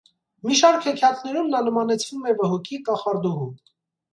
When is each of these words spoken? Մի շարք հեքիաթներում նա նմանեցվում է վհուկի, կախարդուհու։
Մի 0.45 0.55
շարք 0.61 0.87
հեքիաթներում 0.87 1.51
նա 1.55 1.61
նմանեցվում 1.67 2.25
է 2.33 2.35
վհուկի, 2.41 2.81
կախարդուհու։ 2.89 3.53